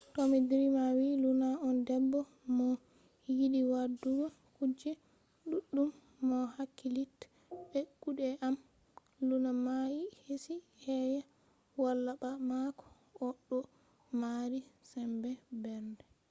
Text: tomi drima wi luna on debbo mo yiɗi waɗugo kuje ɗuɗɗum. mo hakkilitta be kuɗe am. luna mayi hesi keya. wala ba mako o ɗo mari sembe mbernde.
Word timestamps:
tomi 0.15 0.37
drima 0.49 0.83
wi 0.97 1.07
luna 1.23 1.49
on 1.67 1.77
debbo 1.87 2.19
mo 2.57 2.69
yiɗi 3.37 3.61
waɗugo 3.73 4.25
kuje 4.55 4.91
ɗuɗɗum. 5.49 5.89
mo 6.27 6.37
hakkilitta 6.55 7.25
be 7.69 7.79
kuɗe 8.01 8.27
am. 8.47 8.55
luna 9.27 9.51
mayi 9.65 10.01
hesi 10.23 10.55
keya. 10.81 11.21
wala 11.81 12.11
ba 12.21 12.29
mako 12.49 12.85
o 13.25 13.27
ɗo 13.47 13.57
mari 14.21 14.59
sembe 14.89 15.29
mbernde. 15.57 16.05